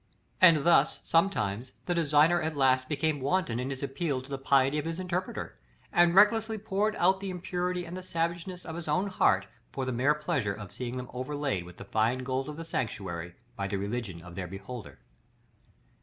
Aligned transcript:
And 0.41 0.63
thus, 0.65 0.99
sometimes, 1.03 1.73
the 1.85 1.93
designer 1.93 2.41
at 2.41 2.57
last 2.57 2.89
became 2.89 3.21
wanton 3.21 3.59
in 3.59 3.69
his 3.69 3.83
appeal 3.83 4.19
to 4.23 4.31
the 4.31 4.39
piety 4.39 4.79
of 4.79 4.85
his 4.85 4.99
interpreter, 4.99 5.59
and 5.93 6.15
recklessly 6.15 6.57
poured 6.57 6.95
out 6.95 7.19
the 7.19 7.29
impurity 7.29 7.85
and 7.85 7.95
the 7.95 8.01
savageness 8.01 8.65
of 8.65 8.75
his 8.75 8.87
own 8.87 9.05
heart, 9.05 9.45
for 9.71 9.85
the 9.85 9.91
mere 9.91 10.15
pleasure 10.15 10.55
of 10.55 10.71
seeing 10.71 10.97
them 10.97 11.11
overlaid 11.13 11.65
with 11.65 11.77
the 11.77 11.85
fine 11.85 12.23
gold 12.23 12.49
of 12.49 12.57
the 12.57 12.65
sanctuary, 12.65 13.35
by 13.55 13.67
the 13.67 13.77
religion 13.77 14.23
of 14.23 14.33
their 14.33 14.47
beholder. 14.47 14.97